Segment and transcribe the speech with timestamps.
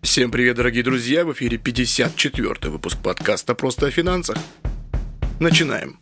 [0.00, 1.24] Всем привет, дорогие друзья!
[1.24, 4.38] В эфире 54 выпуск подкаста «Просто о финансах».
[5.40, 5.98] Начинаем.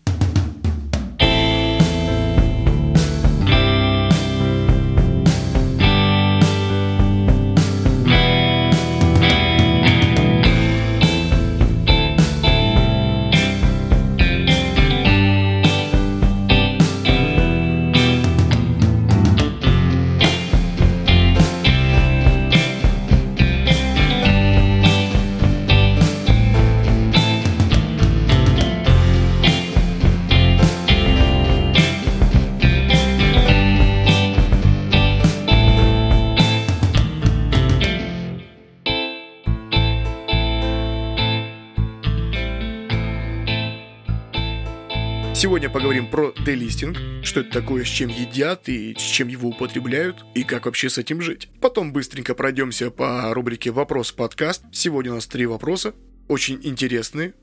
[45.37, 50.25] Сегодня поговорим про делистинг, что это такое, с чем едят и с чем его употребляют,
[50.35, 51.51] и как вообще с этим жить.
[51.61, 54.63] Потом быстренько пройдемся по рубрике «Вопрос-подкаст».
[54.73, 55.93] Сегодня у нас три вопроса,
[56.29, 57.35] очень интересные,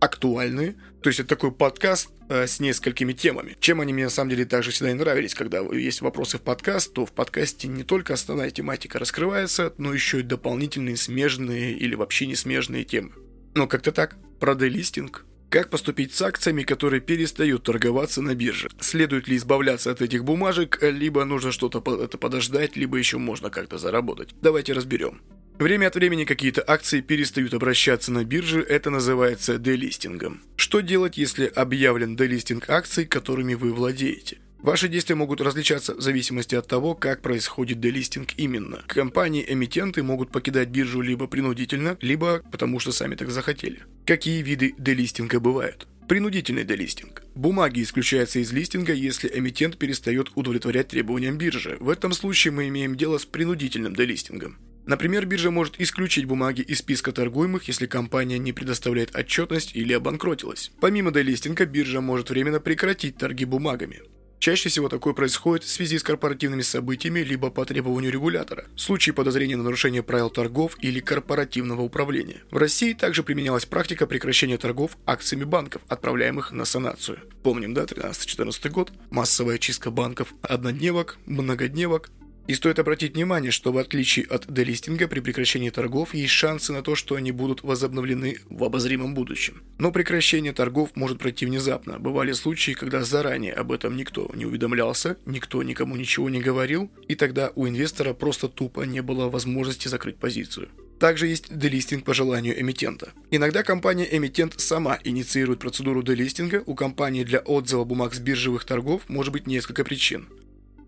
[0.00, 0.74] актуальные.
[1.04, 3.56] То есть это такой подкаст э, с несколькими темами.
[3.60, 6.94] Чем они мне на самом деле также всегда и нравились, когда есть вопросы в подкаст,
[6.94, 12.26] то в подкасте не только основная тематика раскрывается, но еще и дополнительные смежные или вообще
[12.26, 13.12] не смежные темы.
[13.54, 14.16] Но как-то так.
[14.40, 18.68] Про делистинг как поступить с акциями, которые перестают торговаться на бирже?
[18.80, 23.78] Следует ли избавляться от этих бумажек, либо нужно что-то это подождать, либо еще можно как-то
[23.78, 24.34] заработать?
[24.42, 25.20] Давайте разберем.
[25.58, 30.42] Время от времени какие-то акции перестают обращаться на бирже, это называется делистингом.
[30.56, 34.38] Что делать, если объявлен делистинг акций, которыми вы владеете?
[34.58, 38.82] Ваши действия могут различаться в зависимости от того, как происходит делистинг именно.
[38.86, 43.82] Компании-эмитенты могут покидать биржу либо принудительно, либо потому что сами так захотели.
[44.04, 45.86] Какие виды делистинга бывают?
[46.08, 47.22] Принудительный делистинг.
[47.34, 51.76] Бумаги исключаются из листинга, если эмитент перестает удовлетворять требованиям биржи.
[51.80, 54.56] В этом случае мы имеем дело с принудительным делистингом.
[54.86, 60.70] Например, биржа может исключить бумаги из списка торгуемых, если компания не предоставляет отчетность или обанкротилась.
[60.80, 64.02] Помимо делистинга, биржа может временно прекратить торги бумагами.
[64.38, 69.14] Чаще всего такое происходит в связи с корпоративными событиями либо по требованию регулятора, в случае
[69.14, 72.42] подозрения на нарушение правил торгов или корпоративного управления.
[72.50, 77.18] В России также применялась практика прекращения торгов акциями банков, отправляемых на санацию.
[77.42, 82.10] Помним, да, 13-14 год, массовая чистка банков однодневок, многодневок,
[82.46, 86.82] и стоит обратить внимание, что в отличие от делистинга при прекращении торгов есть шансы на
[86.82, 89.62] то, что они будут возобновлены в обозримом будущем.
[89.78, 91.98] Но прекращение торгов может пройти внезапно.
[91.98, 97.14] Бывали случаи, когда заранее об этом никто не уведомлялся, никто никому ничего не говорил, и
[97.14, 100.68] тогда у инвестора просто тупо не было возможности закрыть позицию.
[100.98, 103.12] Также есть делистинг по желанию эмитента.
[103.30, 109.32] Иногда компания-эмитент сама инициирует процедуру делистинга, у компании для отзыва бумаг с биржевых торгов может
[109.32, 110.26] быть несколько причин.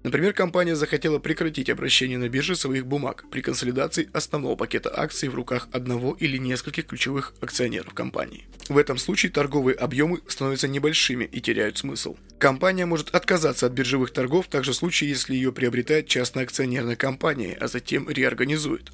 [0.04, 5.34] Например, компания захотела прекратить обращение на бирже своих бумаг при консолидации основного пакета акций в
[5.34, 8.46] руках одного или нескольких ключевых акционеров компании.
[8.68, 12.16] В этом случае торговые объемы становятся небольшими и теряют смысл.
[12.38, 17.56] Компания может отказаться от биржевых торгов также в случае, если ее приобретает частная акционерная компания,
[17.60, 18.92] а затем реорганизует.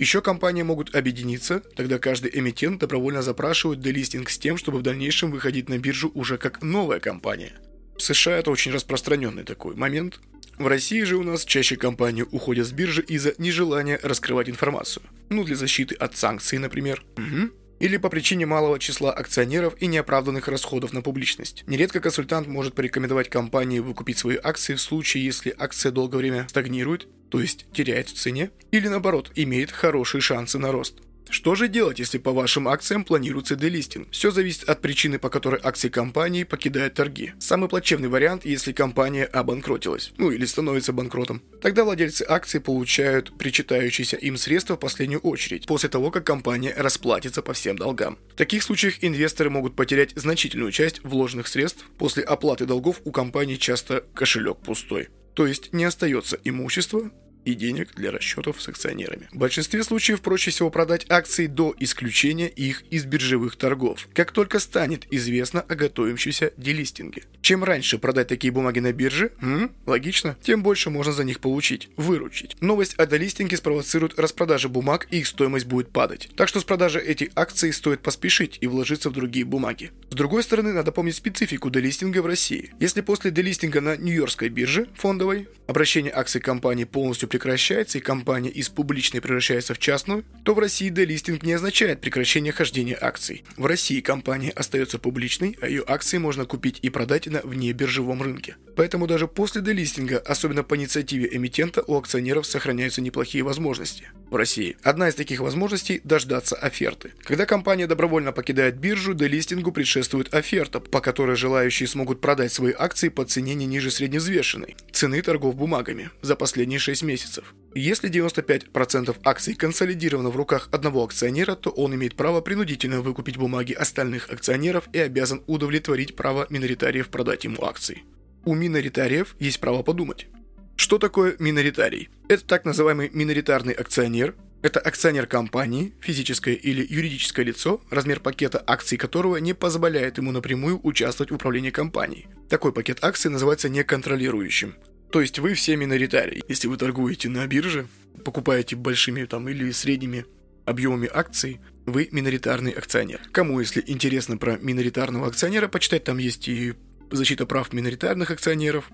[0.00, 5.30] Еще компании могут объединиться, тогда каждый эмитент добровольно запрашивает делистинг с тем, чтобы в дальнейшем
[5.30, 7.52] выходить на биржу уже как новая компания–
[7.96, 10.20] в США это очень распространенный такой момент.
[10.58, 15.02] В России же у нас чаще компании уходят с биржи из-за нежелания раскрывать информацию.
[15.28, 17.04] Ну, для защиты от санкций, например.
[17.16, 17.50] Угу.
[17.80, 21.64] Или по причине малого числа акционеров и неоправданных расходов на публичность.
[21.66, 27.08] Нередко консультант может порекомендовать компании выкупить свои акции в случае, если акция долгое время стагнирует,
[27.30, 31.00] то есть теряет в цене, или наоборот, имеет хорошие шансы на рост.
[31.30, 34.08] Что же делать, если по вашим акциям планируется делистинг?
[34.10, 37.32] Все зависит от причины, по которой акции компании покидают торги.
[37.38, 41.42] Самый плачевный вариант, если компания обанкротилась, ну или становится банкротом.
[41.60, 47.42] Тогда владельцы акций получают причитающиеся им средства в последнюю очередь, после того, как компания расплатится
[47.42, 48.18] по всем долгам.
[48.32, 51.84] В таких случаях инвесторы могут потерять значительную часть вложенных средств.
[51.98, 55.08] После оплаты долгов у компании часто кошелек пустой.
[55.34, 57.10] То есть не остается имущества,
[57.44, 59.28] и денег для расчетов с акционерами.
[59.32, 64.58] В большинстве случаев проще всего продать акции до исключения их из биржевых торгов, как только
[64.58, 67.24] станет известно о готовящемся делистинге.
[67.42, 71.88] Чем раньше продать такие бумаги на бирже, м, логично, тем больше можно за них получить,
[71.96, 72.56] выручить.
[72.60, 76.30] Новость о делистинге спровоцирует распродажи бумаг и их стоимость будет падать.
[76.36, 79.90] Так что с продажи этих акций стоит поспешить и вложиться в другие бумаги.
[80.14, 82.70] С другой стороны, надо помнить специфику делистинга в России.
[82.78, 88.68] Если после делистинга на Нью-Йоркской бирже фондовой обращение акций компании полностью прекращается и компания из
[88.68, 93.42] публичной превращается в частную, то в России делистинг не означает прекращение хождения акций.
[93.56, 98.54] В России компания остается публичной, а ее акции можно купить и продать на внебиржевом рынке.
[98.76, 104.12] Поэтому даже после делистинга, особенно по инициативе эмитента, у акционеров сохраняются неплохие возможности.
[104.36, 104.76] России.
[104.82, 107.12] Одна из таких возможностей– дождаться оферты.
[107.22, 113.08] Когда компания добровольно покидает биржу, делистингу предшествует оферта, по которой желающие смогут продать свои акции
[113.08, 117.54] по цене не ниже средневзвешенной цены торгов бумагами за последние 6 месяцев.
[117.74, 123.72] Если 95% акций консолидировано в руках одного акционера, то он имеет право принудительно выкупить бумаги
[123.72, 128.02] остальных акционеров и обязан удовлетворить право миноритариев продать ему акции.
[128.44, 130.28] У миноритариев есть право подумать.
[130.76, 132.08] Что такое миноритарий?
[132.28, 138.96] Это так называемый миноритарный акционер, это акционер компании, физическое или юридическое лицо, размер пакета акций
[138.96, 142.26] которого не позволяет ему напрямую участвовать в управлении компанией.
[142.48, 144.74] Такой пакет акций называется неконтролирующим.
[145.12, 146.42] То есть вы все миноритарии.
[146.48, 147.86] Если вы торгуете на бирже,
[148.24, 150.24] покупаете большими там или средними
[150.64, 153.20] объемами акций, вы миноритарный акционер.
[153.32, 156.74] Кому, если интересно про миноритарного акционера, почитать там есть и
[157.10, 158.90] защита прав миноритарных акционеров,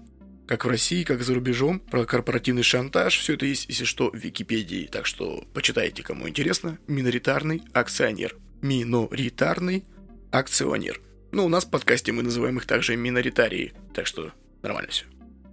[0.51, 3.17] как в России, как за рубежом, про корпоративный шантаж.
[3.17, 4.89] Все это есть, если что, в Википедии.
[4.91, 6.77] Так что почитайте, кому интересно.
[6.89, 8.35] Миноритарный акционер.
[8.61, 9.85] Миноритарный
[10.33, 11.01] акционер.
[11.31, 13.75] Ну, у нас в подкасте мы называем их также миноритарии.
[13.95, 14.33] Так что
[14.63, 15.05] нормально все.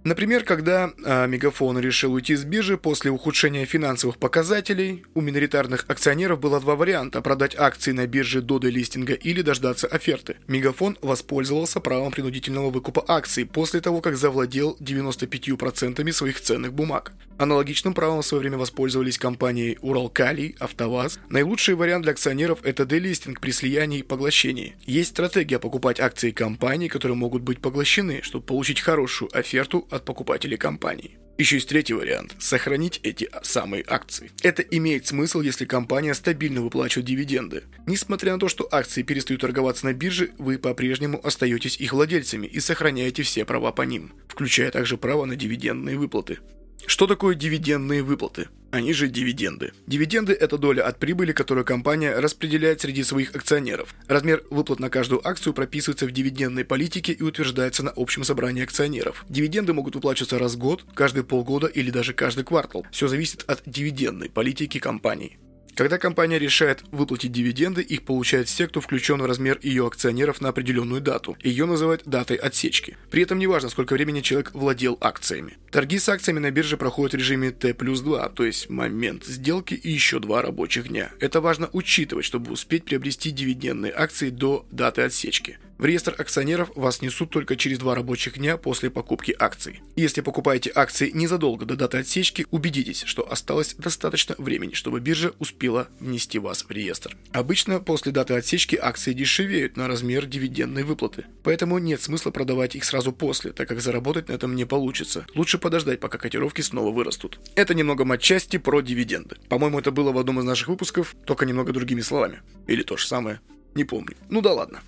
[0.08, 6.40] Например, когда а, Мегафон решил уйти с биржи после ухудшения финансовых показателей, у миноритарных акционеров
[6.40, 10.36] было два варианта– продать акции на бирже до делистинга или дождаться оферты.
[10.46, 17.12] Мегафон воспользовался правом принудительного выкупа акций после того, как завладел 95% своих ценных бумаг.
[17.38, 21.20] Аналогичным правом в свое время воспользовались компании Уралкалий, АвтоВАЗ.
[21.28, 24.74] Наилучший вариант для акционеров– это делистинг при слиянии и поглощении.
[24.86, 30.56] Есть стратегия покупать акции компаний, которые могут быть поглощены, чтобы получить хорошую оферту от покупателей
[30.56, 31.18] компании.
[31.38, 34.32] Еще есть третий вариант– сохранить эти самые акции.
[34.42, 37.62] Это имеет смысл, если компания стабильно выплачивает дивиденды.
[37.86, 42.58] Несмотря на то, что акции перестают торговаться на бирже, вы по-прежнему остаетесь их владельцами и
[42.58, 46.38] сохраняете все права по ним, включая также право на дивидендные выплаты.
[46.86, 48.48] Что такое дивидендные выплаты?
[48.70, 49.72] Они же дивиденды.
[49.86, 53.94] Дивиденды– это доля от прибыли, которую компания распределяет среди своих акционеров.
[54.06, 59.24] Размер выплат на каждую акцию прописывается в дивидендной политике и утверждается на общем собрании акционеров.
[59.28, 62.86] Дивиденды могут выплачиваться раз в год, каждые полгода или даже каждый квартал.
[62.90, 65.38] Все зависит от дивидендной политики компании.
[65.78, 70.48] Когда компания решает выплатить дивиденды, их получают все, кто включен в размер ее акционеров на
[70.48, 71.36] определенную дату.
[71.40, 72.96] Ее называют датой отсечки.
[73.12, 75.56] При этом не важно, сколько времени человек владел акциями.
[75.70, 79.74] Торги с акциями на бирже проходят в режиме T плюс 2, то есть момент сделки
[79.74, 81.12] и еще два рабочих дня.
[81.20, 85.60] Это важно учитывать, чтобы успеть приобрести дивидендные акции до даты отсечки.
[85.78, 89.80] В реестр акционеров вас несут только через два рабочих дня после покупки акций.
[89.94, 95.86] Если покупаете акции незадолго до даты отсечки, убедитесь, что осталось достаточно времени, чтобы биржа успела
[96.00, 97.16] внести вас в реестр.
[97.30, 102.82] Обычно после даты отсечки акции дешевеют на размер дивидендной выплаты, поэтому нет смысла продавать их
[102.82, 105.26] сразу после, так как заработать на этом не получится.
[105.36, 107.38] Лучше подождать, пока котировки снова вырастут.
[107.54, 109.36] Это немного матчасти про дивиденды.
[109.48, 112.42] По-моему, это было в одном из наших выпусков, только немного другими словами.
[112.66, 113.40] Или то же самое.
[113.76, 114.16] Не помню.
[114.28, 114.80] Ну да ладно.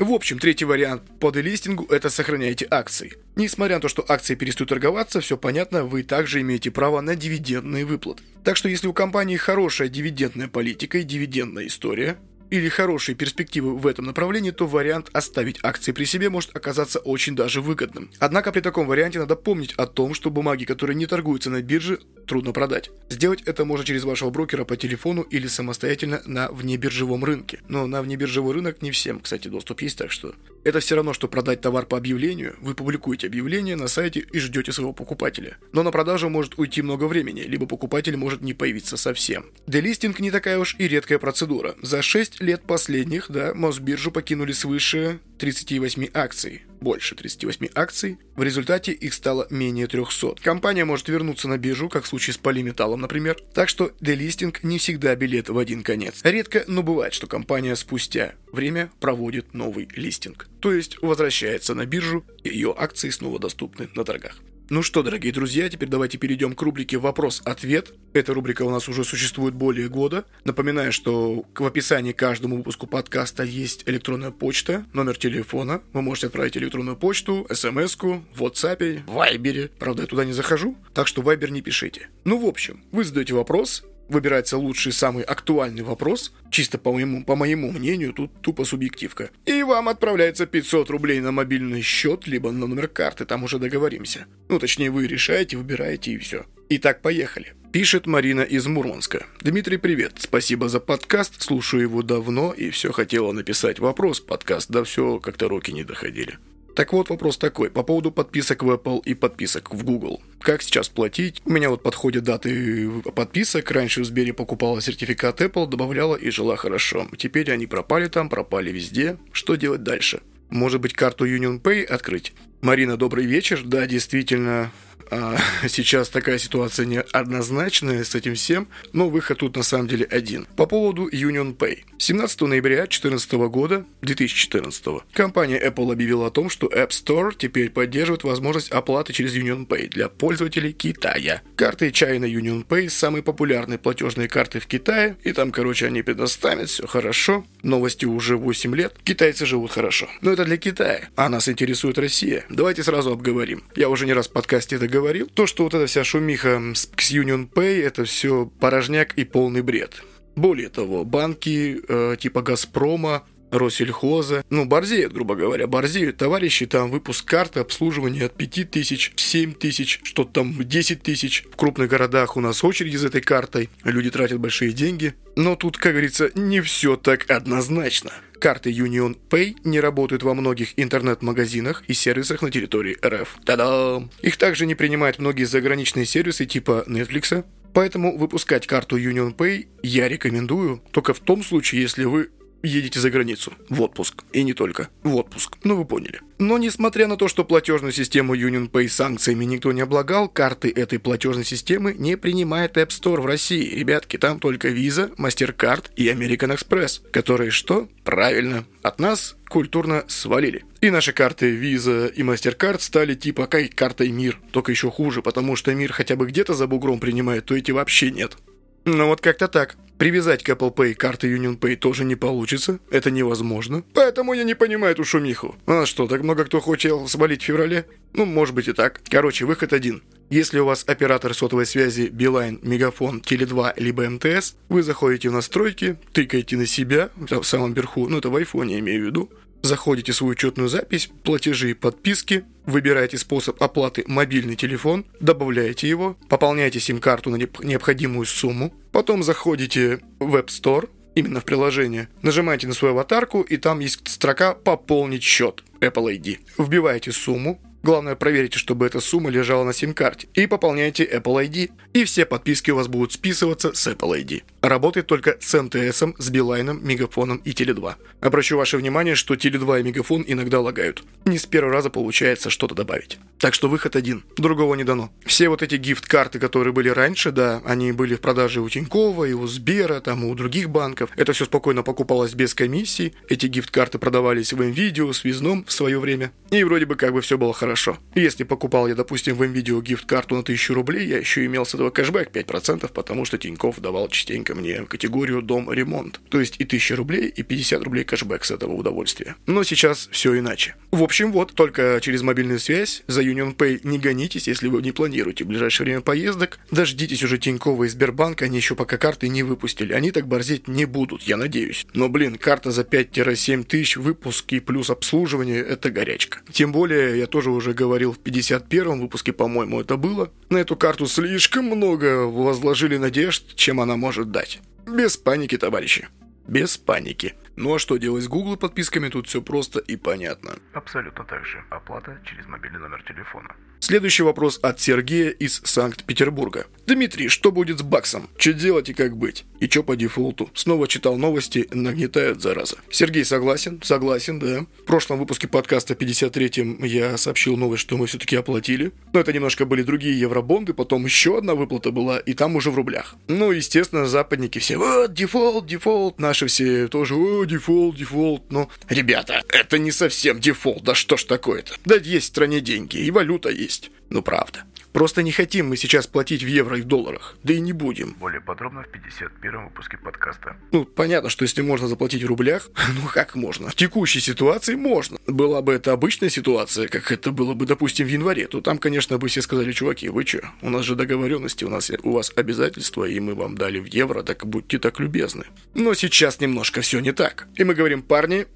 [0.00, 3.18] В общем, третий вариант по делистингу– это сохраняйте акции.
[3.36, 7.84] Несмотря на то, что акции перестают торговаться, все понятно, вы также имеете право на дивидендные
[7.84, 8.22] выплаты.
[8.42, 12.16] Так что если у компании хорошая дивидендная политика и дивидендная история,
[12.50, 17.34] или хорошие перспективы в этом направлении, то вариант оставить акции при себе может оказаться очень
[17.34, 18.10] даже выгодным.
[18.18, 22.00] Однако при таком варианте надо помнить о том, что бумаги, которые не торгуются на бирже,
[22.26, 22.90] трудно продать.
[23.08, 27.60] Сделать это можно через вашего брокера по телефону или самостоятельно на внебиржевом рынке.
[27.68, 31.26] Но на внебиржевой рынок не всем, кстати, доступ есть, так что это все равно, что
[31.26, 32.56] продать товар по объявлению.
[32.60, 35.56] Вы публикуете объявление на сайте и ждете своего покупателя.
[35.72, 39.46] Но на продажу может уйти много времени, либо покупатель может не появиться совсем.
[39.66, 41.74] Делистинг не такая уж и редкая процедура.
[41.82, 46.62] За 6 лет последних, да, Мосбиржу покинули свыше 38 акций.
[46.80, 48.18] Больше 38 акций.
[48.34, 50.36] В результате их стало менее 300.
[50.42, 53.38] Компания может вернуться на биржу, как в случае с полиметаллом, например.
[53.54, 56.20] Так что делистинг не всегда билет в один конец.
[56.24, 60.48] Редко, но бывает, что компания спустя время проводит новый листинг.
[60.60, 64.40] То есть возвращается на биржу, и ее акции снова доступны на торгах.
[64.72, 67.92] Ну что, дорогие друзья, теперь давайте перейдем к рубрике «Вопрос-ответ».
[68.12, 70.24] Эта рубрика у нас уже существует более года.
[70.44, 75.82] Напоминаю, что в описании к каждому выпуску подкаста есть электронная почта, номер телефона.
[75.92, 79.72] Вы можете отправить электронную почту, смс-ку, в WhatsApp, в Viber.
[79.76, 82.08] Правда, я туда не захожу, так что Viber не пишите.
[82.22, 87.36] Ну, в общем, вы задаете вопрос, выбирается лучший, самый актуальный вопрос, чисто по моему, по
[87.36, 89.30] моему мнению, тут тупо субъективка.
[89.46, 94.26] И вам отправляется 500 рублей на мобильный счет, либо на номер карты, там уже договоримся.
[94.48, 96.44] Ну, точнее, вы решаете, выбираете и все.
[96.68, 97.54] Итак, поехали.
[97.72, 99.26] Пишет Марина из Мурманска.
[99.40, 100.14] Дмитрий, привет.
[100.18, 101.40] Спасибо за подкаст.
[101.40, 104.20] Слушаю его давно и все хотела написать вопрос.
[104.20, 106.38] Подкаст, да все как-то руки не доходили.
[106.74, 110.20] Так вот, вопрос такой, по поводу подписок в Apple и подписок в Google.
[110.40, 111.42] Как сейчас платить?
[111.44, 113.70] У меня вот подходят даты подписок.
[113.70, 117.08] Раньше в Сбере покупала сертификат Apple, добавляла и жила хорошо.
[117.18, 119.18] Теперь они пропали там, пропали везде.
[119.32, 120.20] Что делать дальше?
[120.48, 122.32] Может быть, карту Union Pay открыть?
[122.60, 123.62] Марина, добрый вечер.
[123.64, 124.70] Да, действительно,
[125.10, 125.36] а,
[125.68, 130.46] сейчас такая ситуация неоднозначная с этим всем, но выход тут на самом деле один.
[130.56, 131.80] По поводу Union Pay.
[131.98, 138.24] 17 ноября 2014 года, 2014, компания Apple объявила о том, что App Store теперь поддерживает
[138.24, 141.42] возможность оплаты через Union Pay для пользователей Китая.
[141.56, 146.68] Карты China Union Pay– самые популярные платежные карты в Китае, и там, короче, они предоставят,
[146.68, 147.44] все хорошо.
[147.62, 150.08] Новости уже 8 лет, китайцы живут хорошо.
[150.22, 152.44] Но это для Китая, а нас интересует Россия.
[152.50, 153.62] Давайте сразу обговорим.
[153.76, 155.28] Я уже не раз в подкасте это говорил.
[155.28, 160.02] То, что вот эта вся шумиха с Union Pay– это все порожняк и полный бред.
[160.34, 164.44] Более того, банки э, типа «Газпрома», Россельхоза.
[164.50, 170.00] Ну, борзеют, грубо говоря, борзеют товарищи, там выпуск карты, обслуживание от 5 тысяч, 7 тысяч,
[170.02, 171.44] что-то там 10 тысяч.
[171.52, 175.14] В крупных городах у нас очереди за этой картой, люди тратят большие деньги.
[175.36, 178.10] Но тут, как говорится, не все так однозначно.
[178.40, 183.36] Карты Union Pay не работают во многих интернет-магазинах и сервисах на территории РФ.
[183.44, 184.10] Та-дам!
[184.22, 190.08] Их также не принимают многие заграничные сервисы типа Netflix, Поэтому выпускать карту Union Pay я
[190.08, 192.30] рекомендую только в том случае, если вы
[192.62, 194.24] едете за границу, в отпуск.
[194.32, 195.56] И не только, в отпуск.
[195.64, 196.20] Ну вы поняли.
[196.38, 200.98] Но несмотря на то, что платежную систему Union Pay санкциями никто не облагал, карты этой
[200.98, 203.74] платежной системы не принимает App Store в России.
[203.74, 207.88] Ребятки, там только Visa, MasterCard и American Express, которые что?
[208.04, 210.64] Правильно, от нас культурно свалили.
[210.80, 215.56] И наши карты Visa и MasterCard стали типа как картой Мир, только еще хуже, потому
[215.56, 218.36] что Мир хотя бы где-то за бугром принимает, то эти вообще нет.
[218.84, 219.76] Ну вот как-то так.
[220.00, 222.78] Привязать к Apple Pay карты Union Pay тоже не получится.
[222.90, 223.84] Это невозможно.
[223.92, 225.56] Поэтому я не понимаю эту шумиху.
[225.66, 227.84] А что, так много кто хочет свалить в феврале?
[228.14, 229.02] Ну, может быть и так.
[229.10, 230.02] Короче, выход один.
[230.30, 235.98] Если у вас оператор сотовой связи Билайн, Мегафон, Теле2 либо МТС, вы заходите в настройки,
[236.12, 239.30] тыкаете на себя, в самом верху, ну это в айфоне имею в виду,
[239.62, 246.16] Заходите в свою учетную запись, платежи и подписки, выбираете способ оплаты мобильный телефон, добавляете его,
[246.28, 252.74] пополняете сим-карту на необходимую сумму, потом заходите в App Store, именно в приложение, нажимаете на
[252.74, 256.38] свою аватарку и там есть строка «Пополнить счет» Apple ID.
[256.58, 260.28] Вбиваете сумму, Главное, проверите, чтобы эта сумма лежала на сим-карте.
[260.34, 261.70] И пополняйте Apple ID.
[261.94, 264.42] И все подписки у вас будут списываться с Apple ID.
[264.60, 267.94] Работает только с МТС, с Билайном, Мегафоном и Теле2.
[268.20, 271.02] Обращу ваше внимание, что Теле2 и Мегафон иногда лагают.
[271.24, 273.18] Не с первого раза получается что-то добавить.
[273.38, 274.22] Так что выход один.
[274.36, 275.10] Другого не дано.
[275.24, 279.32] Все вот эти гифт-карты, которые были раньше, да, они были в продаже у Тинькова, и
[279.32, 281.10] у Сбера, там, и у других банков.
[281.16, 283.14] Это все спокойно покупалось без комиссии.
[283.30, 286.32] Эти гифт-карты продавались в МВидео, Связном в свое время.
[286.50, 287.98] И вроде бы как бы все было хорошо хорошо.
[288.16, 291.90] Если покупал я, допустим, в МВидео гифт-карту на 1000 рублей, я еще имел с этого
[291.90, 296.20] кэшбэк 5%, потому что Тиньков давал частенько мне категорию «дом-ремонт».
[296.30, 299.36] То есть и 1000 рублей, и 50 рублей кэшбэк с этого удовольствия.
[299.46, 300.74] Но сейчас все иначе.
[300.90, 304.90] В общем, вот, только через мобильную связь за Union Pay не гонитесь, если вы не
[304.90, 306.58] планируете в ближайшее время поездок.
[306.72, 309.92] Дождитесь уже Тинькова и Сбербанка, они еще пока карты не выпустили.
[309.92, 311.86] Они так борзеть не будут, я надеюсь.
[311.94, 316.40] Но, блин, карта за 5-7 тысяч, выпуски плюс обслуживание– это горячка.
[316.50, 320.32] Тем более, я тоже уже говорил в 51-м выпуске, по-моему, это было.
[320.48, 324.60] На эту карту слишком много возложили надежд, чем она может дать.
[324.86, 326.08] Без паники, товарищи.
[326.48, 327.34] Без паники.
[327.56, 330.52] Ну а что делать с Google подписками, тут все просто и понятно.
[330.72, 331.62] Абсолютно так же.
[331.70, 333.54] Оплата через мобильный номер телефона.
[333.80, 336.66] Следующий вопрос от Сергея из Санкт-Петербурга.
[336.86, 338.28] Дмитрий, что будет с баксом?
[338.36, 339.44] Что делать и как быть?
[339.58, 340.50] И что по дефолту?
[340.54, 342.76] Снова читал новости, нагнетают зараза.
[342.90, 343.80] Сергей согласен?
[343.82, 344.66] Согласен, да.
[344.82, 348.92] В прошлом выпуске подкаста 53-м я сообщил новость, что мы все-таки оплатили.
[349.12, 352.74] Но это немножко были другие евробонды, потом еще одна выплата была, и там уже в
[352.74, 353.16] рублях.
[353.28, 358.50] Ну, естественно, западники все, вот, дефолт, дефолт, наши все тоже, о, дефолт, дефолт.
[358.50, 361.74] Но, ребята, это не совсем дефолт, да что ж такое-то?
[361.84, 363.69] Да есть в стране деньги, и валюта есть.
[364.10, 364.64] Ну, правда.
[364.92, 367.36] Просто не хотим мы сейчас платить в евро и в долларах.
[367.44, 368.16] Да и не будем.
[368.18, 370.56] Более подробно в 51 выпуске подкаста.
[370.72, 372.68] Ну, понятно, что если можно заплатить в рублях,
[373.00, 373.70] ну как можно?
[373.70, 375.18] В текущей ситуации можно.
[375.28, 379.16] Была бы это обычная ситуация, как это было бы, допустим, в январе, то там, конечно,
[379.18, 383.04] бы все сказали, чуваки, вы что, у нас же договоренности, у нас у вас обязательства,
[383.04, 385.44] и мы вам дали в евро, так будьте так любезны.
[385.74, 387.46] Но сейчас немножко все не так.
[387.54, 388.46] И мы говорим, парни,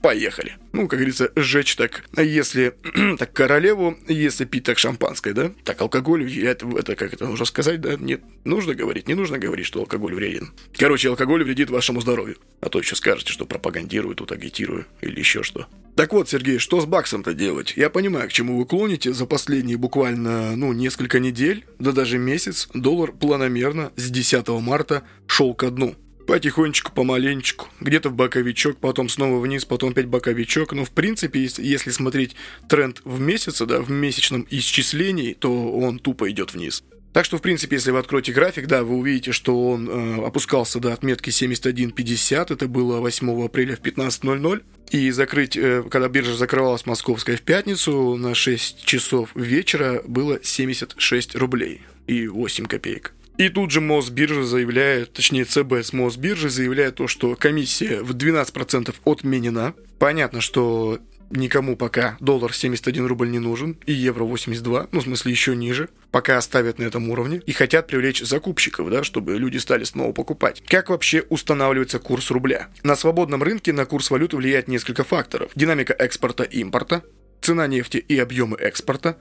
[0.00, 0.56] поехали.
[0.72, 2.74] Ну, как говорится, сжечь так, если
[3.18, 5.52] так королеву, если пить так шампанское, да?
[5.64, 7.96] Так алкоголь, это, это как это нужно сказать, да?
[7.96, 10.52] Нет, нужно говорить, не нужно говорить, что алкоголь вреден.
[10.76, 12.36] Короче, алкоголь вредит вашему здоровью.
[12.60, 15.66] А то еще скажете, что пропагандирую, тут агитирую или еще что.
[15.96, 17.74] Так вот, Сергей, что с баксом-то делать?
[17.76, 19.12] Я понимаю, к чему вы клоните.
[19.12, 25.54] За последние буквально, ну, несколько недель, да даже месяц, доллар планомерно с 10 марта шел
[25.54, 25.94] ко дну.
[26.26, 30.72] Потихонечку, помаленечку, где-то в боковичок, потом снова вниз, потом опять боковичок.
[30.72, 32.34] Но, в принципе, если смотреть
[32.68, 36.82] тренд в месяце, да, в месячном исчислении, то он тупо идет вниз.
[37.14, 40.80] Так что, в принципе, если вы откроете график, да, вы увидите, что он э, опускался
[40.80, 44.62] до отметки 71.50, это было 8 апреля в 15.00.
[44.90, 51.36] И закрыть, э, когда биржа закрывалась московская в пятницу, на 6 часов вечера было 76
[51.36, 53.14] рублей и 8 копеек.
[53.36, 58.94] И тут же Мосбиржа заявляет, точнее ЦБ с Мосбиржи заявляет то, что комиссия в 12%
[59.04, 59.74] отменена.
[59.98, 61.00] Понятно, что
[61.30, 65.88] никому пока доллар 71 рубль не нужен и евро 82, ну в смысле еще ниже,
[66.12, 70.62] пока оставят на этом уровне и хотят привлечь закупщиков, да, чтобы люди стали снова покупать.
[70.68, 72.68] Как вообще устанавливается курс рубля?
[72.82, 75.50] На свободном рынке на курс валюты влияет несколько факторов.
[75.56, 77.02] Динамика экспорта и импорта,
[77.40, 79.18] цена нефти и объемы экспорта,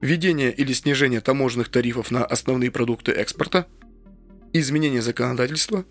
[0.00, 3.66] введение или снижение таможенных тарифов на основные продукты экспорта,
[4.52, 5.84] изменение законодательства,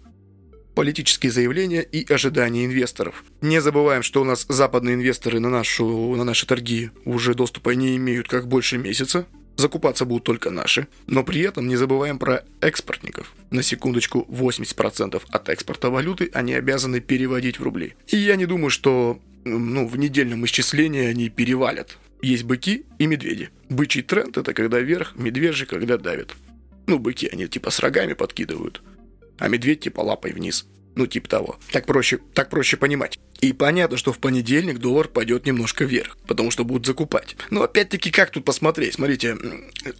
[0.76, 3.24] политические заявления и ожидания инвесторов.
[3.42, 7.96] Не забываем, что у нас западные инвесторы на, нашу, на наши торги уже доступа не
[7.98, 10.88] имеют как больше месяца, Закупаться будут только наши.
[11.08, 13.34] Но при этом не забываем про экспортников.
[13.52, 17.94] На секундочку, 80% от экспорта валюты они обязаны переводить в рубли.
[18.08, 23.50] И я не думаю, что ну, в недельном исчислении они перевалят есть быки и медведи.
[23.70, 26.34] Бычий тренд– это когда вверх, медвежий– когда давит.
[26.88, 28.82] Ну, быки, они типа с рогами подкидывают,
[29.38, 30.66] а медведь типа лапой вниз.
[30.96, 31.60] Ну, типа того.
[31.72, 33.20] Так проще, так проще понимать.
[33.42, 37.36] И понятно, что в понедельник доллар пойдет немножко вверх, потому что будут закупать.
[37.50, 38.94] Но опять-таки, как тут посмотреть?
[38.94, 39.36] Смотрите,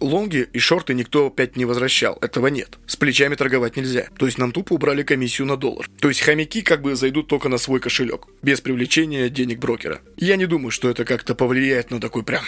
[0.00, 2.16] лонги и шорты никто опять не возвращал.
[2.22, 2.78] Этого нет.
[2.86, 4.08] С плечами торговать нельзя.
[4.16, 5.90] То есть нам тупо убрали комиссию на доллар.
[6.00, 10.00] То есть хомяки как бы зайдут только на свой кошелек, без привлечения денег брокера.
[10.16, 12.44] Я не думаю, что это как-то повлияет на такой прям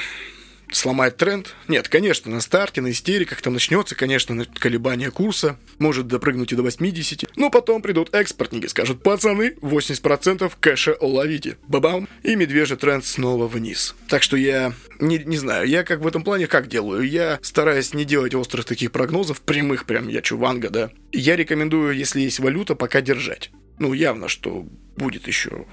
[0.72, 1.54] сломать тренд?
[1.68, 6.62] Нет, конечно, на старте, на истериках там начнется, конечно, колебание курса, может допрыгнуть и до
[6.62, 13.46] 80, но потом придут экспортники, скажут, пацаны, 80% кэша ловите, бабам, и медвежий тренд снова
[13.46, 13.94] вниз.
[14.08, 17.08] Так что я не, не знаю, я как в этом плане как делаю?
[17.08, 20.90] Я стараюсь не делать острых таких прогнозов, прямых прям, я чуванга, да.
[21.12, 23.50] Я рекомендую, если есть валюта, пока держать.
[23.78, 25.66] Ну, явно, что будет еще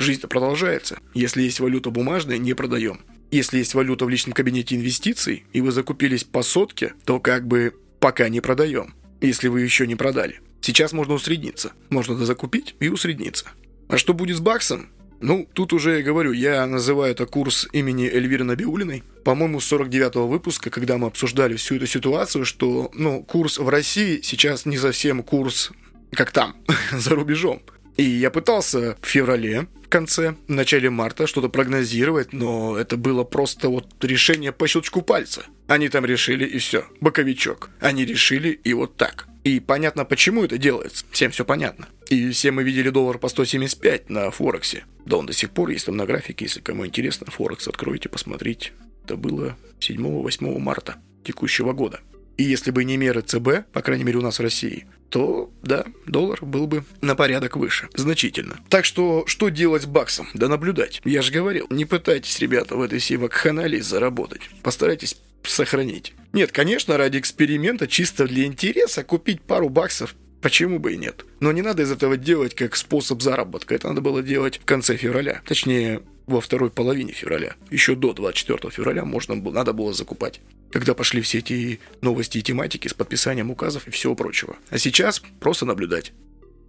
[0.00, 0.98] Жизнь-то продолжается.
[1.12, 3.00] Если есть валюта бумажная, не продаем.
[3.30, 7.74] Если есть валюта в личном кабинете инвестиций, и вы закупились по сотке, то как бы
[8.00, 10.40] пока не продаем, если вы еще не продали.
[10.60, 11.72] Сейчас можно усредниться.
[11.90, 13.46] Можно закупить и усредниться.
[13.88, 14.90] А что будет с баксом?
[15.20, 19.02] Ну, тут уже я говорю, я называю это курс имени Эльвиры Набиулиной.
[19.22, 24.20] По-моему, с 49-го выпуска, когда мы обсуждали всю эту ситуацию, что, ну, курс в России
[24.22, 25.72] сейчас не совсем курс,
[26.12, 26.56] как там,
[26.92, 27.62] за рубежом.
[27.96, 33.68] И я пытался в феврале конце, в начале марта что-то прогнозировать, но это было просто
[33.68, 35.44] вот решение по щелчку пальца.
[35.68, 37.70] Они там решили и все, боковичок.
[37.80, 39.26] Они решили и вот так.
[39.44, 41.04] И понятно, почему это делается.
[41.10, 41.88] Всем все понятно.
[42.08, 44.84] И все мы видели доллар по 175 на Форексе.
[45.04, 48.72] Да он до сих пор есть там на графике, если кому интересно, Форекс откройте, посмотрите.
[49.04, 52.00] Это было 7-8 марта текущего года.
[52.36, 55.84] И если бы не меры ЦБ, по крайней мере у нас в России, то, да,
[56.06, 57.88] доллар был бы на порядок выше.
[57.94, 58.58] Значительно.
[58.68, 60.28] Так что, что делать с баксом?
[60.34, 61.00] Да наблюдать.
[61.04, 64.42] Я же говорил, не пытайтесь, ребята, в этой всей вакханалии заработать.
[64.62, 66.14] Постарайтесь сохранить.
[66.32, 71.26] Нет, конечно, ради эксперимента, чисто для интереса, купить пару баксов Почему бы и нет?
[71.40, 73.74] Но не надо из этого делать как способ заработка.
[73.74, 75.42] Это надо было делать в конце февраля.
[75.44, 77.56] Точнее, во второй половине февраля.
[77.70, 80.40] Еще до 24 февраля можно было, надо было закупать.
[80.72, 84.56] Когда пошли все эти новости и тематики с подписанием указов и всего прочего.
[84.70, 86.12] А сейчас просто наблюдать.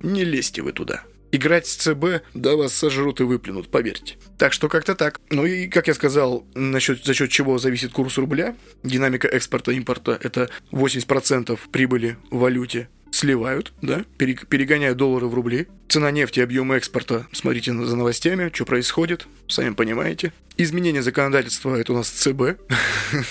[0.02, 1.04] Не лезьте вы туда.
[1.34, 4.16] Играть с ЦБ, да вас сожрут и выплюнут, поверьте.
[4.38, 5.22] Так что как-то так.
[5.30, 10.50] Ну и, как я сказал, насчет, за счет чего зависит курс рубля, динамика экспорта-импорта– это
[10.72, 15.68] 80% прибыли в валюте сливают, да, перегоняют доллары в рубли.
[15.88, 20.34] Цена нефти, объем экспорта, смотрите за новостями, что происходит, сами понимаете.
[20.58, 22.42] Изменение законодательства, это у нас ЦБ,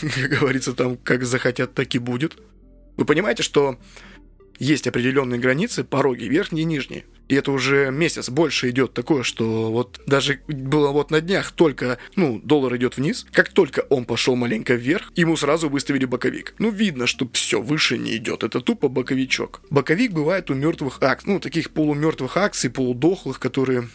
[0.00, 2.36] как говорится, там как захотят, так и будет.
[2.96, 3.78] Вы понимаете, что
[4.61, 7.05] есть определенные границы, пороги, верхние и нижние.
[7.29, 11.99] И это уже месяц больше идет такое, что вот даже было вот на днях только,
[12.16, 16.55] ну, доллар идет вниз, как только он пошел маленько вверх, ему сразу выставили боковик.
[16.59, 18.42] Ну, видно, что все, выше не идет.
[18.42, 19.62] Это тупо боковичок.
[19.70, 23.88] Боковик бывает у мертвых акций, ну, таких полумертвых акций, полудохлых, которые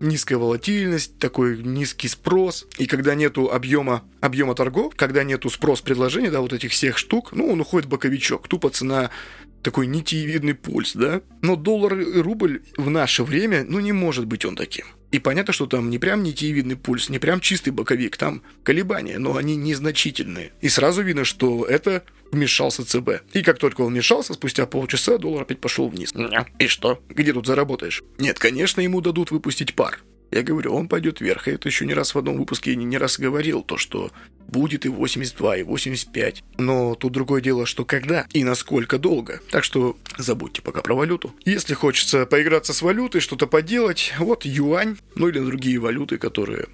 [0.00, 2.66] низкая волатильность, такой низкий спрос.
[2.78, 7.48] И когда нету объема, объема торгов, когда нету спрос-предложения, да, вот этих всех штук, ну,
[7.48, 8.48] он уходит в боковичок.
[8.48, 9.10] Тупо цена
[9.62, 11.22] такой нитиевидный пульс, да?
[11.42, 14.86] Но доллар и рубль в наше время, ну, не может быть он таким.
[15.12, 19.36] И понятно, что там не прям нитиевидный пульс, не прям чистый боковик, там колебания, но
[19.36, 20.52] они незначительные.
[20.60, 23.22] И сразу видно, что это вмешался ЦБ.
[23.32, 26.12] И как только он вмешался, спустя полчаса доллар опять пошел вниз.
[26.58, 27.02] И что?
[27.08, 28.02] Где тут заработаешь?
[28.18, 30.00] Нет, конечно, ему дадут выпустить пар.
[30.30, 31.48] Я говорю, он пойдет вверх.
[31.48, 34.10] И это еще не раз в одном выпуске я не, не раз говорил, то, что
[34.48, 36.42] будет и 82, и 85.
[36.58, 39.40] Но тут другое дело, что когда и насколько долго.
[39.50, 41.34] Так что забудьте пока про валюту.
[41.44, 46.66] Если хочется поиграться с валютой, что-то поделать, вот юань, ну или другие валюты, которые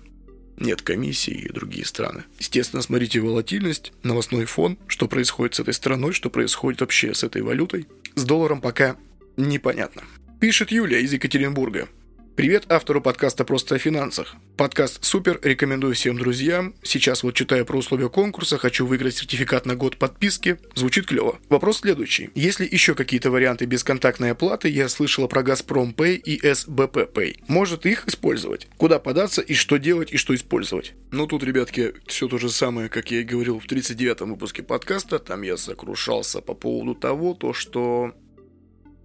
[0.58, 2.24] нет комиссии и другие страны.
[2.38, 7.42] Естественно, смотрите волатильность, новостной фон, что происходит с этой страной, что происходит вообще с этой
[7.42, 7.86] валютой.
[8.14, 8.96] С долларом пока
[9.36, 10.02] непонятно.
[10.40, 11.88] Пишет Юлия из Екатеринбурга.
[12.34, 14.36] Привет автору подкаста «Просто о финансах».
[14.56, 16.74] Подкаст супер, рекомендую всем друзьям.
[16.82, 20.56] Сейчас вот читаю про условия конкурса, хочу выиграть сертификат на год подписки.
[20.74, 21.38] Звучит клево.
[21.50, 22.30] Вопрос следующий.
[22.34, 24.70] Есть ли еще какие-то варианты бесконтактной оплаты?
[24.70, 27.42] Я слышала про Газпром Pay и СБП Pay.
[27.48, 28.66] Может их использовать?
[28.78, 30.94] Куда податься и что делать и что использовать?
[31.10, 35.18] Ну тут, ребятки, все то же самое, как я и говорил в 39-м выпуске подкаста.
[35.18, 38.14] Там я сокрушался по поводу того, то что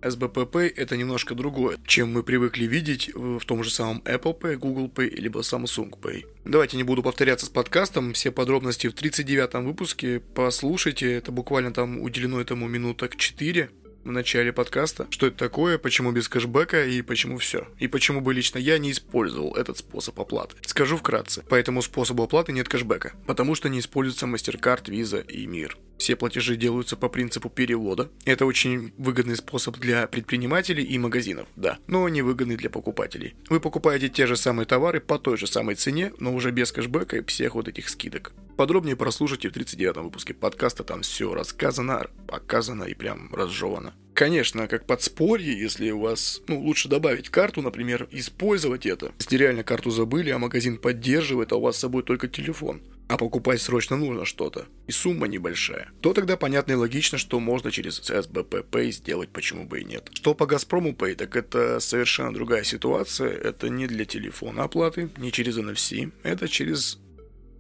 [0.02, 4.88] Pay это немножко другое, чем мы привыкли видеть в том же самом Apple Pay, Google
[4.88, 6.26] Pay, либо Samsung Pay.
[6.46, 12.02] Давайте не буду повторяться с подкастом, все подробности в 39-м выпуске, послушайте, это буквально там
[12.02, 13.70] уделено этому минуток 4
[14.08, 17.68] в начале подкаста, что это такое, почему без кэшбэка и почему все.
[17.78, 20.56] И почему бы лично я не использовал этот способ оплаты.
[20.66, 25.46] Скажу вкратце, по этому способу оплаты нет кэшбэка, потому что не используется MasterCard, Visa и
[25.46, 25.78] Мир.
[25.98, 28.10] Все платежи делаются по принципу перевода.
[28.26, 33.36] Это очень выгодный способ для предпринимателей и магазинов, да, но невыгодный для покупателей.
[33.50, 37.18] Вы покупаете те же самые товары по той же самой цене, но уже без кэшбэка
[37.18, 38.34] и всех вот этих скидок.
[38.58, 43.94] Подробнее прослушайте в 39 выпуске подкаста, там все рассказано, показано и прям разжевано.
[44.16, 49.12] Конечно, как подспорье, если у вас, ну, лучше добавить карту, например, использовать это.
[49.20, 53.18] Если реально карту забыли, а магазин поддерживает, а у вас с собой только телефон, а
[53.18, 58.00] покупать срочно нужно что-то, и сумма небольшая, то тогда понятно и логично, что можно через
[58.00, 60.10] Pay сделать, почему бы и нет.
[60.14, 65.32] Что по Газпрому Pay, так это совершенно другая ситуация, это не для телефона оплаты, не
[65.32, 67.00] через NFC, это через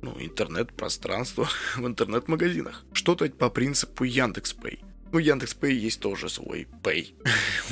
[0.02, 2.86] ну, интернет-пространство в интернет-магазинах.
[2.94, 4.80] Что-то по принципу Яндекс.Пэй.
[5.12, 7.14] Ну, Яндекс.Пэй есть тоже свой Pay.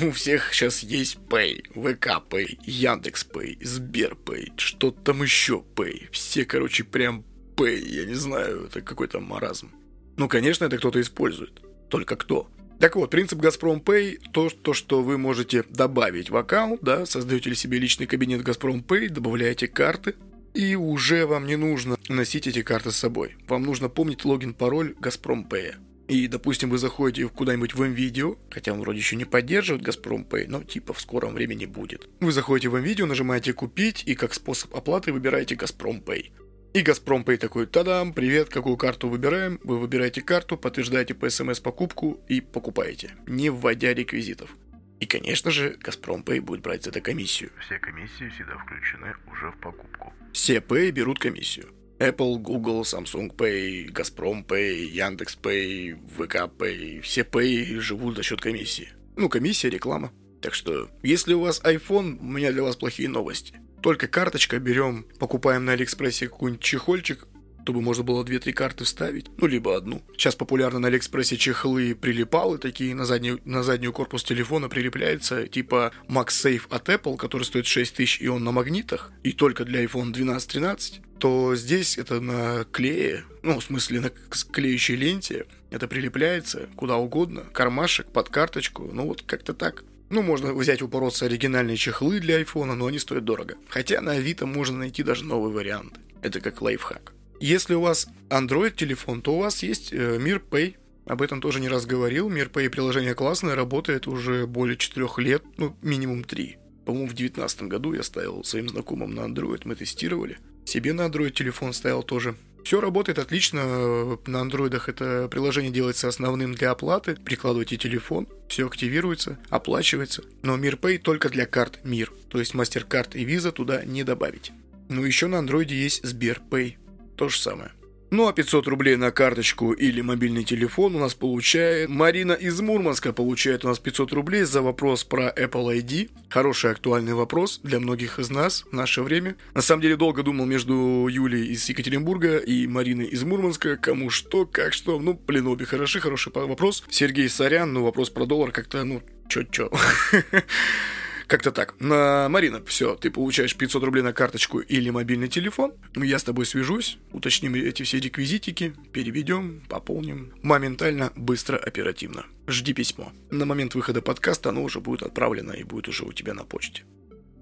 [0.00, 6.08] У всех сейчас есть Pay, ВК Pay, Яндекс Pay, Сбер Pay, что там еще Pay.
[6.12, 7.24] Все, короче, прям
[7.56, 9.70] Pay, я не знаю, это какой-то маразм.
[10.16, 11.62] Ну, конечно, это кто-то использует.
[11.88, 12.48] Только кто?
[12.78, 17.54] Так вот, принцип Газпром Pay то, то, что вы можете добавить в аккаунт, да, создаете
[17.54, 20.14] себе личный кабинет Газпром Pay, добавляете карты,
[20.52, 23.36] и уже вам не нужно носить эти карты с собой.
[23.48, 25.76] Вам нужно помнить логин-пароль Газпром Pay.
[26.08, 30.46] И, допустим, вы заходите куда-нибудь в MVideo, хотя он вроде еще не поддерживает Газпром Pay,
[30.48, 32.08] но типа в скором времени будет.
[32.20, 36.30] Вы заходите в MVideo, нажимаете «Купить» и как способ оплаты выбираете Газпром Pay.
[36.76, 39.58] И Газпром Pay такой, тадам, привет, какую карту выбираем?
[39.64, 44.54] Вы выбираете карту, подтверждаете по смс покупку и покупаете, не вводя реквизитов.
[45.00, 47.48] И, конечно же, Газпром Pay будет брать за это комиссию.
[47.62, 50.12] Все комиссии всегда включены уже в покупку.
[50.34, 51.72] Все Pay берут комиссию.
[51.98, 58.42] Apple, Google, Samsung Pay, Газпром Pay, Яндекс Pay, ВК Pay, все Pay живут за счет
[58.42, 58.90] комиссии.
[59.16, 60.12] Ну, комиссия, реклама.
[60.42, 63.54] Так что, если у вас iPhone, у меня для вас плохие новости.
[63.82, 67.26] Только карточка берем, покупаем на Алиэкспрессе какой-нибудь чехольчик,
[67.66, 70.00] чтобы можно было 2-3 карты вставить, ну, либо одну.
[70.16, 75.90] Сейчас популярны на Алиэкспрессе чехлы прилипалы такие, на, заднюю, на заднюю корпус телефона прилепляется, типа
[76.08, 80.12] MagSafe от Apple, который стоит 6 тысяч, и он на магнитах, и только для iPhone
[80.12, 84.10] 12-13, то здесь это на клее, ну, в смысле, на
[84.52, 89.82] клеющей ленте, это прилепляется куда угодно, кармашек, под карточку, ну, вот как-то так.
[90.08, 93.56] Ну, можно взять упороться оригинальные чехлы для айфона, но они стоят дорого.
[93.68, 95.98] Хотя на Авито можно найти даже новый вариант.
[96.22, 97.12] Это как лайфхак.
[97.40, 100.76] Если у вас Android телефон, то у вас есть э, Мир Pay.
[101.06, 102.28] Об этом тоже не раз говорил.
[102.28, 106.56] Мир Pay приложение классное, работает уже более 4 лет, ну, минимум 3.
[106.84, 110.38] По-моему, в 2019 году я ставил своим знакомым на Android, мы тестировали.
[110.64, 112.36] Себе на Android телефон ставил тоже.
[112.66, 114.18] Все работает отлично.
[114.26, 117.14] На андроидах это приложение делается основным для оплаты.
[117.14, 120.24] Прикладываете телефон, все активируется, оплачивается.
[120.42, 122.12] Но Мир Pay только для карт Мир.
[122.28, 124.50] То есть MasterCard и Visa туда не добавить.
[124.88, 126.74] Ну еще на андроиде есть Сбер Pay
[127.14, 127.70] то же самое.
[128.10, 133.12] Ну а 500 рублей на карточку или мобильный телефон у нас получает Марина из Мурманска.
[133.12, 136.10] Получает у нас 500 рублей за вопрос про Apple ID.
[136.28, 139.34] Хороший актуальный вопрос для многих из нас в наше время.
[139.54, 143.76] На самом деле долго думал между Юлей из Екатеринбурга и Мариной из Мурманска.
[143.76, 145.00] Кому что, как что.
[145.00, 146.84] Ну, блин, обе хороши, хороший вопрос.
[146.88, 149.70] Сергей Сорян, ну вопрос про доллар как-то, ну, чё-чё.
[151.26, 151.74] Как-то так.
[151.80, 155.72] На, Марина, все, ты получаешь 500 рублей на карточку или мобильный телефон.
[155.96, 160.32] Я с тобой свяжусь, уточним эти все реквизитики, переведем, пополним.
[160.42, 162.26] Моментально, быстро, оперативно.
[162.46, 163.12] Жди письмо.
[163.30, 166.84] На момент выхода подкаста оно уже будет отправлено и будет уже у тебя на почте.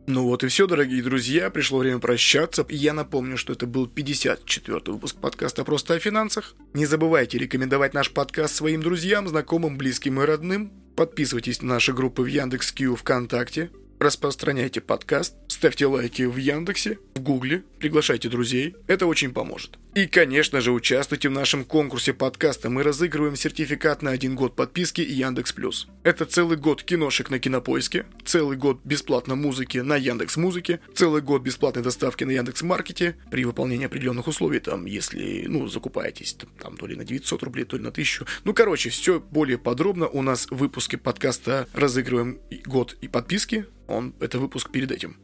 [0.06, 2.66] Ну вот и все, дорогие друзья, пришло время прощаться.
[2.68, 6.54] Я напомню, что это был 54-й выпуск подкаста «Просто о финансах».
[6.74, 10.72] Не забывайте рекомендовать наш подкаст своим друзьям, знакомым, близким и родным.
[10.94, 17.64] Подписывайтесь на наши группы в Яндекс.Кью ВКонтакте, распространяйте подкаст, ставьте лайки в Яндексе, в Гугле,
[17.78, 18.76] приглашайте друзей.
[18.86, 19.78] Это очень поможет.
[19.94, 22.68] И, конечно же, участвуйте в нашем конкурсе подкаста.
[22.68, 25.86] Мы разыгрываем сертификат на один год подписки Яндекс Плюс.
[26.02, 31.42] Это целый год киношек на Кинопоиске, целый год бесплатно музыки на Яндекс Музыке, целый год
[31.42, 36.88] бесплатной доставки на Яндекс Маркете при выполнении определенных условий, там, если, ну, закупаетесь, там, то
[36.88, 38.26] ли на 900 рублей, то ли на 1000.
[38.42, 43.66] Ну, короче, все более подробно у нас в выпуске подкаста разыгрываем год и подписки.
[43.86, 45.18] Он, это выпуск перед этим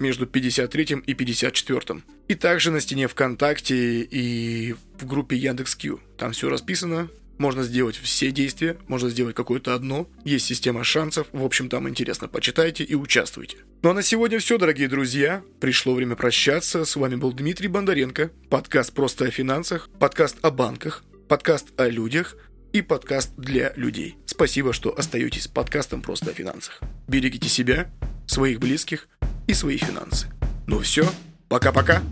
[0.00, 2.02] между 53 и 54.
[2.26, 6.00] И также на стене ВКонтакте и в группе Яндекс.Кью.
[6.18, 7.08] Там все расписано,
[7.38, 10.06] можно сделать все действия, можно сделать какое-то одно.
[10.24, 11.26] Есть система шансов.
[11.32, 12.28] В общем, там интересно.
[12.28, 13.58] Почитайте и участвуйте.
[13.82, 15.42] Ну а на сегодня все, дорогие друзья.
[15.58, 16.84] Пришло время прощаться.
[16.84, 18.30] С вами был Дмитрий Бондаренко.
[18.50, 22.36] Подкаст «Просто о финансах», подкаст о банках, подкаст о людях
[22.74, 24.16] и подкаст для людей.
[24.26, 26.80] Спасибо, что остаетесь подкастом «Просто о финансах».
[27.08, 27.90] Берегите себя,
[28.26, 29.08] своих близких–
[29.46, 30.28] и свои финансы.
[30.66, 31.08] Ну все,
[31.48, 32.02] пока-пока.